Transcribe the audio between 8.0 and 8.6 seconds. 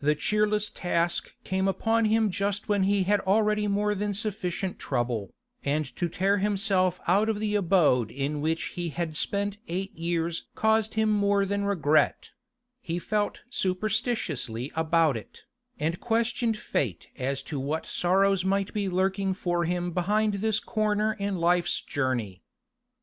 in